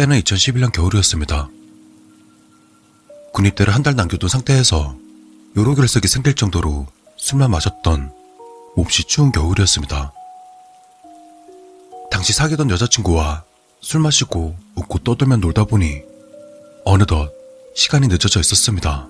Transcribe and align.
때는 0.00 0.18
2011년 0.22 0.72
겨울이었습니다. 0.72 1.50
군입대를 3.34 3.74
한 3.74 3.82
달 3.82 3.96
남겨둔 3.96 4.30
상태에서 4.30 4.96
요로 5.58 5.74
결석이 5.74 6.08
생길 6.08 6.34
정도로 6.34 6.86
술만 7.18 7.50
마셨던 7.50 8.10
몹시 8.76 9.04
추운 9.04 9.30
겨울이었습니다. 9.30 10.14
당시 12.10 12.32
사귀던 12.32 12.70
여자친구와 12.70 13.44
술 13.82 14.00
마시고 14.00 14.56
웃고 14.76 15.00
떠들며 15.00 15.36
놀다 15.36 15.64
보니 15.64 16.00
어느덧 16.86 17.30
시간이 17.74 18.08
늦어져 18.08 18.40
있었습니다. 18.40 19.06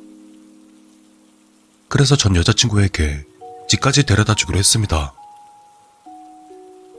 그래서 1.89 2.17
전 2.17 2.35
여자친구에게 2.35 3.25
집까지 3.69 4.07
데려다 4.07 4.35
주기로 4.35 4.59
했습니다. 4.59 5.15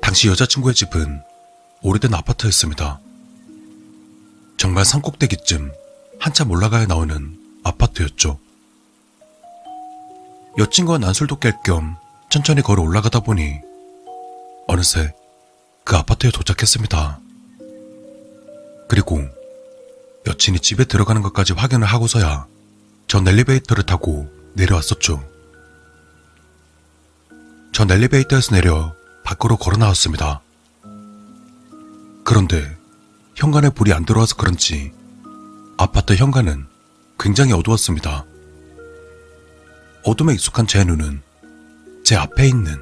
당시 0.02 0.30
여자친구의 0.30 0.76
집은 0.76 1.22
오래된 1.82 2.14
아파트였습니다. 2.14 3.02
정말 4.62 4.86
산꼭대기쯤 4.86 5.72
한참 6.20 6.52
올라가야 6.52 6.86
나오는 6.86 7.36
아파트였죠. 7.64 8.38
여친과 10.60 11.00
난 11.00 11.16
술도 11.16 11.40
깰 11.40 11.64
겸 11.64 11.98
천천히 12.30 12.62
걸어 12.62 12.84
올라가다 12.84 13.22
보니 13.22 13.56
어느새 14.68 15.16
그 15.84 15.96
아파트에 15.96 16.30
도착했습니다. 16.30 17.20
그리고 18.88 19.24
여친이 20.28 20.60
집에 20.60 20.86
들어가는 20.86 21.24
것까지 21.24 21.54
확인을 21.54 21.88
하고서야 21.88 22.46
전 23.08 23.28
엘리베이터를 23.28 23.84
타고 23.84 24.30
내려왔었죠. 24.54 25.28
전 27.72 27.90
엘리베이터에서 27.90 28.54
내려 28.54 28.94
밖으로 29.24 29.58
걸어 29.58 29.78
나왔습니다. 29.78 30.40
그런데 32.24 32.80
현관에 33.36 33.70
불이 33.70 33.94
안 33.94 34.06
들어와서 34.06 34.36
그런지 34.36 34.92
아파트 35.78 36.16
현관은 36.16 36.68
굉장히 37.20 37.54
어두웠습니다. 37.54 38.26
어둠에 40.04 40.34
익숙한 40.34 40.68
제 40.68 40.84
눈은 40.84 41.22
제 42.04 42.16
앞에 42.16 42.48
있는 42.48 42.80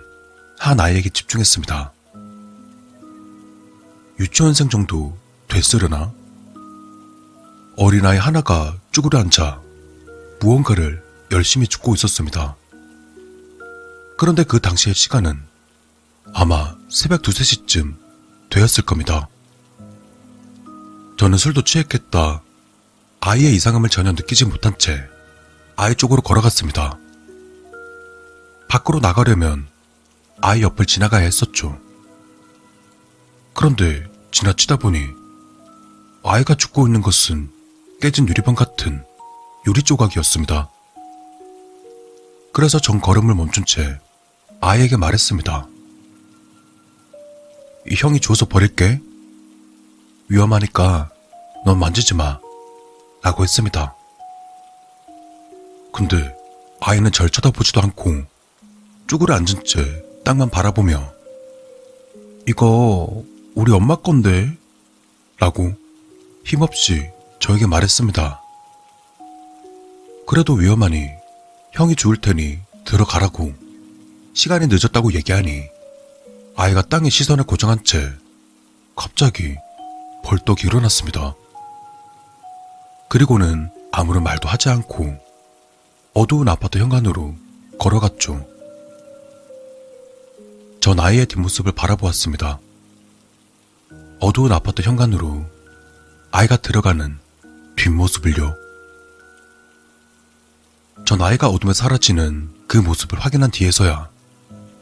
한 0.58 0.80
아이에게 0.80 1.10
집중했습니다. 1.10 1.94
유치원생 4.20 4.70
정도 4.70 5.18
됐으려나? 5.48 6.12
어린아이 7.78 8.18
하나가 8.18 8.78
쭈그려 8.92 9.20
앉아 9.20 9.62
무언가를 10.42 11.02
열심히 11.32 11.68
죽고 11.68 11.96
있었습니다. 11.96 12.56
그런데 14.18 14.44
그 14.44 14.60
당시의 14.60 14.94
시간은 14.94 15.40
아마 16.34 16.76
새벽 16.90 17.22
두세 17.22 17.44
시쯤 17.44 17.98
되었을 18.50 18.84
겁니다. 18.84 19.30
저는 21.20 21.38
술도 21.38 21.64
취했겠다. 21.64 22.42
아이의 23.20 23.54
이상함을 23.54 23.90
전혀 23.90 24.14
느끼지 24.14 24.46
못한 24.46 24.78
채 24.78 25.06
아이 25.76 25.94
쪽으로 25.94 26.22
걸어갔습니다. 26.22 26.98
밖으로 28.70 29.02
나가려면 29.02 29.68
아이 30.40 30.62
옆을 30.62 30.86
지나가야 30.86 31.24
했었죠. 31.24 31.78
그런데 33.54 34.10
지나치다 34.32 34.78
보니 34.78 35.08
아이가 36.24 36.56
죽고 36.56 36.88
있는 36.88 37.02
것은 37.02 37.52
깨진 38.00 38.26
유리병 38.30 38.56
같은 38.56 39.04
유리 39.68 39.84
조각이었습니다. 39.84 40.70
그래서 42.54 42.80
전 42.80 43.02
걸음을 43.02 43.36
멈춘 43.36 43.66
채 43.66 44.00
아이에게 44.62 44.96
말했습니다. 44.96 45.68
이 47.90 47.96
형이 47.98 48.22
줘서 48.22 48.46
버릴게. 48.46 49.02
위험하니까 50.30 51.10
넌 51.66 51.80
만지지 51.80 52.14
마. 52.14 52.40
라고 53.22 53.44
했습니다. 53.44 53.96
근데 55.92 56.34
아이는 56.80 57.12
절 57.12 57.30
쳐다보지도 57.30 57.82
않고 57.82 58.24
쭈그려 59.08 59.36
앉은 59.36 59.66
채 59.66 60.04
땅만 60.24 60.50
바라보며 60.50 61.12
이거 62.48 63.24
우리 63.56 63.74
엄마 63.74 63.98
건데? 63.98 64.56
라고 65.38 65.74
힘없이 66.46 67.10
저에게 67.42 67.68
말했습니다. 67.68 68.42
그래도 70.26 70.54
위험하니 70.54 71.10
형이 71.74 71.96
죽을 71.96 72.18
테니 72.18 72.60
들어가라고 72.86 73.54
시간이 74.34 74.68
늦었다고 74.68 75.14
얘기하니 75.14 75.64
아이가 76.56 76.82
땅에 76.84 77.10
시선을 77.10 77.44
고정한 77.44 77.84
채 77.84 78.14
갑자기 78.96 79.56
벌떡 80.24 80.64
일어났습니다. 80.64 81.36
그리고는 83.10 83.72
아무런 83.92 84.24
말도 84.24 84.48
하지 84.48 84.70
않고 84.70 85.18
어두운 86.14 86.48
아파트 86.48 86.78
현관으로 86.78 87.36
걸어갔죠. 87.80 88.46
전 90.82 91.00
아이의 91.00 91.26
뒷모습을 91.26 91.72
바라보았습니다. 91.72 92.60
어두운 94.20 94.52
아파트 94.52 94.82
현관으로 94.82 95.46
아이가 96.32 96.58
들어가는 96.58 97.18
뒷모습을요. 97.76 98.56
전 101.06 101.22
아이가 101.22 101.48
어둠에 101.48 101.74
사라지는 101.74 102.50
그 102.68 102.78
모습을 102.78 103.20
확인한 103.20 103.50
뒤에서야 103.50 104.10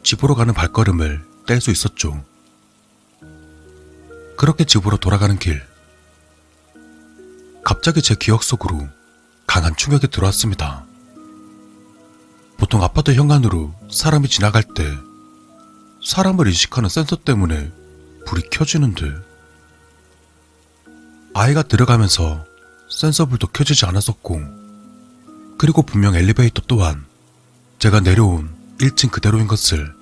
집으로 0.02 0.34
가는 0.34 0.52
발걸음을 0.52 1.24
뗄 1.46 1.60
수 1.60 1.70
있었죠. 1.70 2.22
그렇게 4.38 4.64
집으로 4.64 4.96
돌아가는 4.98 5.36
길. 5.36 5.60
갑자기 7.64 8.00
제 8.00 8.14
기억 8.14 8.44
속으로 8.44 8.88
강한 9.48 9.74
충격이 9.74 10.06
들어왔습니다. 10.08 10.84
보통 12.56 12.84
아파트 12.84 13.12
현관으로 13.12 13.74
사람이 13.90 14.28
지나갈 14.28 14.62
때 14.62 14.96
사람을 16.04 16.46
인식하는 16.46 16.88
센서 16.88 17.16
때문에 17.16 17.72
불이 18.26 18.42
켜지는데 18.50 19.12
아이가 21.34 21.64
들어가면서 21.64 22.46
센서 22.88 23.26
불도 23.26 23.48
켜지지 23.48 23.86
않았었고 23.86 24.40
그리고 25.58 25.82
분명 25.82 26.14
엘리베이터 26.14 26.62
또한 26.68 27.04
제가 27.80 27.98
내려온 28.00 28.54
1층 28.78 29.10
그대로인 29.10 29.48
것을 29.48 29.92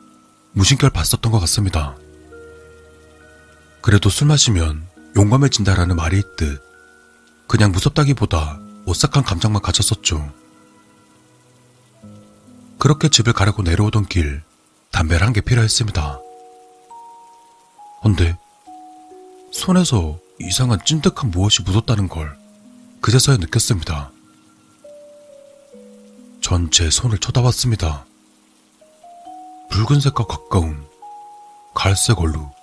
무심결 0.53 0.91
봤었던 0.91 1.33
것 1.33 1.41
같습니다. 1.41 1.97
그래도 3.87 4.11
술 4.11 4.27
마시면 4.27 4.85
용감해진다라는 5.15 5.95
말이 5.95 6.19
있듯 6.19 6.61
그냥 7.47 7.71
무섭다기보다 7.71 8.59
오싹한 8.85 9.23
감정만 9.23 9.63
가졌었죠. 9.63 10.29
그렇게 12.81 13.09
집을 13.09 13.33
가려고 13.33 13.63
내려오던 13.63 14.07
길 14.07 14.43
담배를 14.91 15.25
한 15.25 15.33
개 15.33 15.41
필요했습니다. 15.41 16.19
근데 18.03 18.37
손에서 19.53 20.19
이상한 20.41 20.81
찐득한 20.85 21.31
무엇이 21.31 21.63
묻었다는 21.63 22.09
걸 22.09 22.37
그제서야 23.01 23.37
느꼈습니다. 23.37 24.11
전 26.41 26.71
제 26.73 26.91
손을 26.91 27.19
쳐다봤습니다. 27.19 28.05
붉은색과 29.71 30.25
가까운 30.25 30.85
갈색 31.73 32.19
얼룩. 32.19 32.56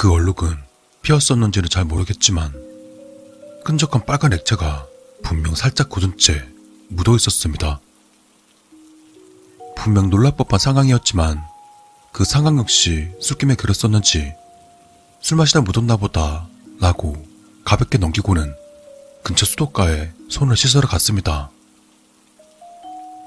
그 0.00 0.10
얼룩은 0.10 0.56
피었었는지는 1.02 1.68
잘 1.68 1.84
모르겠지만 1.84 2.54
끈적한 3.66 4.06
빨간 4.06 4.32
액체가 4.32 4.86
분명 5.22 5.54
살짝 5.54 5.90
굳은 5.90 6.16
채 6.16 6.42
묻어 6.88 7.14
있었습니다. 7.16 7.80
분명 9.76 10.08
놀랄 10.08 10.34
법한 10.36 10.58
상황이었지만 10.58 11.42
그 12.12 12.24
상황 12.24 12.56
역시 12.56 13.10
술김에 13.20 13.56
그렸었는지 13.56 14.32
술 15.20 15.36
마시다 15.36 15.60
묻었나 15.60 15.98
보다 15.98 16.48
라고 16.80 17.22
가볍게 17.66 17.98
넘기고는 17.98 18.54
근처 19.22 19.44
수도가에 19.44 20.12
손을 20.30 20.56
씻으러 20.56 20.88
갔습니다. 20.88 21.50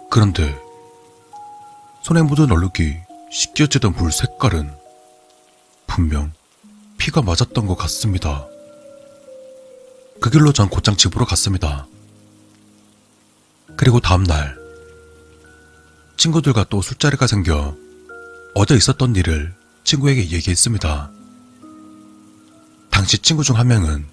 그런데 0.10 0.60
손에 2.02 2.24
묻은 2.24 2.52
얼룩이 2.52 2.96
씻겨지던 3.32 3.94
물 3.94 4.12
색깔은 4.12 4.74
분명 5.86 6.34
피가 7.04 7.22
맞았던 7.22 7.68
것 7.68 7.76
같습니다. 7.76 8.48
그 10.22 10.30
길로 10.30 10.54
전 10.54 10.70
곧장 10.70 10.96
집으로 10.96 11.26
갔습니다. 11.26 11.86
그리고 13.76 14.00
다음날 14.00 14.58
친구들과 16.16 16.64
또 16.70 16.82
술자리가 16.82 17.28
생겨 17.28 17.76
어제 18.56 18.76
있었던 18.76 19.18
일을 19.18 19.54
친구에게 19.84 20.32
얘기했습니다. 20.32 21.12
당시 22.90 23.18
친구 23.18 23.44
중 23.44 23.58
한 23.58 23.68
명은 23.68 24.06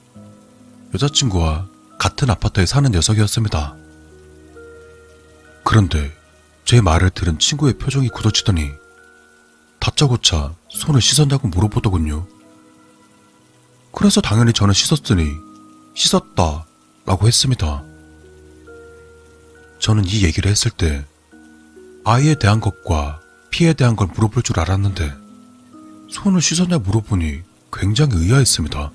여자친구와 0.92 1.68
같은 1.96 2.28
아파트에 2.28 2.66
사는 2.66 2.90
녀석이었습니다. 2.90 3.76
그런데 5.62 6.12
제 6.64 6.80
말을 6.80 7.10
들은 7.10 7.38
친구의 7.38 7.74
표정이 7.74 8.08
굳어지더니 8.08 8.72
다짜고짜 9.78 10.56
손을 10.70 11.00
씻었냐고 11.00 11.46
물어보더군요. 11.46 12.39
그래서 13.92 14.20
당연히 14.20 14.52
저는 14.52 14.72
씻었으니 14.72 15.36
씻었다 15.94 16.66
라고 17.06 17.26
했습니다. 17.26 17.82
저는 19.78 20.04
이 20.06 20.24
얘기를 20.24 20.50
했을 20.50 20.70
때 20.70 21.04
아이에 22.04 22.34
대한 22.34 22.60
것과 22.60 23.20
피에 23.50 23.72
대한 23.72 23.96
걸 23.96 24.08
물어볼 24.08 24.42
줄 24.42 24.60
알았는데 24.60 25.12
손을 26.10 26.40
씻었냐 26.40 26.78
물어보니 26.78 27.42
굉장히 27.72 28.16
의아했습니다. 28.16 28.90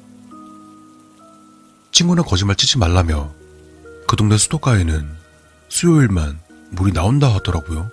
친구는 1.91 2.23
거짓말 2.23 2.55
치지 2.55 2.77
말라며 2.77 3.33
그 4.07 4.15
동네 4.15 4.37
수도가에는 4.37 5.09
수요일만 5.69 6.39
물이 6.71 6.93
나온다 6.93 7.33
하더라고요. 7.33 7.89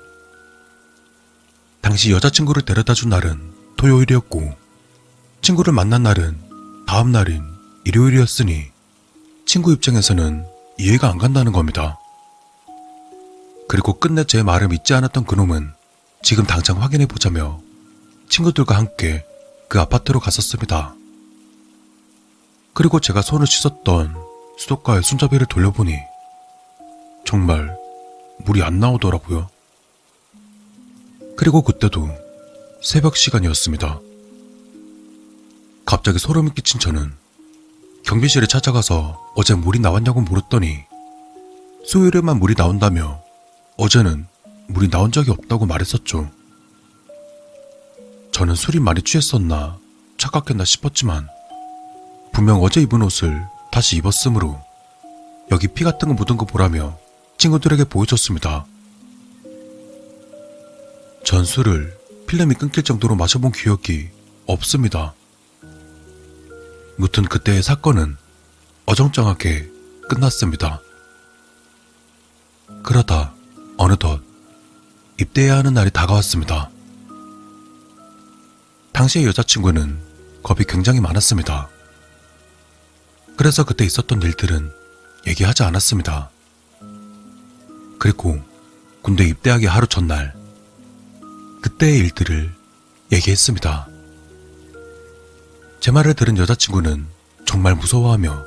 당시 1.80 2.12
여자친구를 2.12 2.62
데려다 2.62 2.94
준 2.94 3.10
날은 3.10 3.52
토요일이었고 3.76 4.56
친구를 5.40 5.72
만난 5.72 6.02
날은 6.02 6.36
다음 6.92 7.10
날인 7.10 7.42
일요일이었으니 7.86 8.66
친구 9.46 9.72
입장에서는 9.72 10.44
이해가 10.78 11.08
안 11.08 11.16
간다는 11.16 11.50
겁니다. 11.50 11.98
그리고 13.66 13.98
끝내 13.98 14.24
제 14.24 14.42
말을 14.42 14.68
믿지 14.68 14.92
않았던 14.92 15.24
그놈은 15.24 15.72
지금 16.22 16.44
당장 16.44 16.82
확인해 16.82 17.06
보자며 17.06 17.62
친구들과 18.28 18.76
함께 18.76 19.24
그 19.68 19.80
아파트로 19.80 20.20
갔었습니다. 20.20 20.94
그리고 22.74 23.00
제가 23.00 23.22
손을 23.22 23.46
씻었던 23.46 24.14
수도가의 24.58 25.02
손잡이를 25.02 25.46
돌려보니 25.46 25.96
정말 27.24 27.74
물이 28.44 28.62
안 28.62 28.80
나오더라고요. 28.80 29.48
그리고 31.38 31.62
그때도 31.62 32.10
새벽 32.82 33.16
시간이었습니다. 33.16 33.98
갑자기 35.92 36.18
소름이 36.18 36.54
끼친 36.54 36.80
저는 36.80 37.12
경비실에 38.06 38.46
찾아가서 38.46 39.30
어제 39.36 39.54
물이 39.54 39.78
나왔냐고 39.78 40.22
물었더니 40.22 40.84
수요일에만 41.84 42.38
물이 42.38 42.54
나온다며 42.54 43.22
어제는 43.76 44.26
물이 44.68 44.88
나온 44.88 45.12
적이 45.12 45.32
없다고 45.32 45.66
말했었죠. 45.66 46.30
저는 48.32 48.54
술이 48.54 48.80
많이 48.80 49.02
취했었나 49.02 49.78
착각했나 50.16 50.64
싶었지만 50.64 51.28
분명 52.32 52.62
어제 52.62 52.80
입은 52.80 53.02
옷을 53.02 53.44
다시 53.70 53.98
입었으므로 53.98 54.58
여기 55.50 55.68
피 55.68 55.84
같은 55.84 56.08
거 56.08 56.14
묻은 56.14 56.38
거 56.38 56.46
보라며 56.46 56.96
친구들에게 57.36 57.84
보여줬습니다. 57.84 58.64
전 61.22 61.44
술을 61.44 61.94
필름이 62.26 62.54
끊길 62.54 62.82
정도로 62.82 63.14
마셔본 63.14 63.52
기억이 63.52 64.08
없습니다. 64.46 65.12
무튼 67.02 67.24
그때의 67.24 67.64
사건은 67.64 68.16
어정쩡하게 68.86 69.68
끝났습니다. 70.08 70.80
그러다 72.84 73.34
어느덧 73.76 74.22
입대해야 75.18 75.56
하는 75.56 75.74
날이 75.74 75.90
다가왔습니다. 75.90 76.70
당시의 78.92 79.26
여자친구는 79.26 80.00
겁이 80.44 80.60
굉장히 80.68 81.00
많았습니다. 81.00 81.68
그래서 83.36 83.64
그때 83.64 83.84
있었던 83.84 84.22
일들은 84.22 84.70
얘기하지 85.26 85.64
않았습니다. 85.64 86.30
그리고 87.98 88.40
군대 89.02 89.24
입대하기 89.24 89.66
하루 89.66 89.88
전날, 89.88 90.36
그때의 91.62 91.98
일들을 91.98 92.54
얘기했습니다. 93.10 93.91
제 95.82 95.90
말을 95.90 96.14
들은 96.14 96.38
여자친구는 96.38 97.08
정말 97.44 97.74
무서워하며 97.74 98.46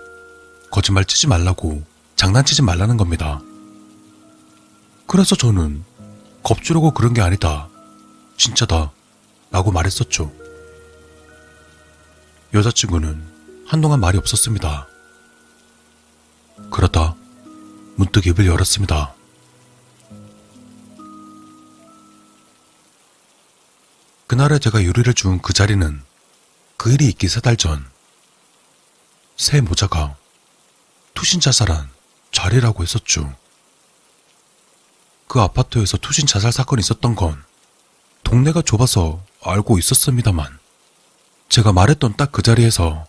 거짓말 0.72 1.04
치지 1.04 1.28
말라고 1.28 1.84
장난치지 2.16 2.62
말라는 2.62 2.96
겁니다. 2.96 3.42
그래서 5.06 5.36
저는 5.36 5.84
겁주려고 6.44 6.92
그런 6.92 7.14
게 7.14 7.20
아니다. 7.20 7.68
진짜다. 8.38 8.94
라고 9.52 9.74
말했었죠. 9.74 10.32
여자친구는 12.54 13.22
한동안 13.68 14.00
말이 14.00 14.18
없었습니다. 14.18 14.88
그러다 16.72 17.18
문득 17.98 18.28
입을 18.28 18.48
열었습니다. 18.48 19.14
그날에 24.26 24.58
제가 24.58 24.82
유리를 24.82 25.14
주운 25.16 25.42
그 25.42 25.52
자리는 25.52 26.02
그 26.86 26.94
일이 26.94 27.08
있기 27.08 27.28
세 27.28 27.42
달 27.42 27.58
전, 27.58 27.84
새 29.38 29.60
모자가 29.60 30.16
투신 31.16 31.40
자살한 31.40 31.90
자리라고 32.32 32.84
했었죠. 32.84 33.36
그 35.28 35.42
아파트에서 35.42 35.98
투신 35.98 36.28
자살 36.28 36.52
사건이 36.52 36.82
있었던 36.82 37.16
건 37.16 37.44
동네가 38.24 38.62
좁아서 38.62 39.20
알고 39.42 39.80
있었습니다만, 39.80 40.60
제가 41.50 41.74
말했던 41.74 42.18
딱 42.18 42.32
그 42.32 42.44
자리에서 42.44 43.08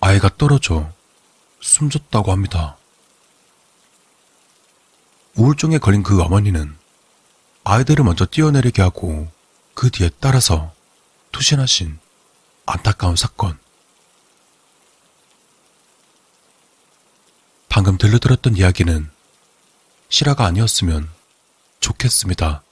아이가 0.00 0.30
떨어져 0.38 0.90
숨졌다고 1.60 2.32
합니다. 2.32 2.78
우울증에 5.36 5.76
걸린 5.76 6.02
그 6.02 6.22
어머니는 6.22 6.74
아이들을 7.64 8.06
먼저 8.06 8.24
뛰어내리게 8.24 8.80
하고 8.80 9.30
그 9.74 9.90
뒤에 9.90 10.08
따라서 10.18 10.72
투신하신 11.32 12.00
안타까운 12.66 13.16
사건. 13.16 13.58
방금 17.68 17.96
들려들었던 17.96 18.56
이야기는 18.56 19.10
실화가 20.08 20.44
아니었으면 20.44 21.08
좋겠습니다. 21.80 22.62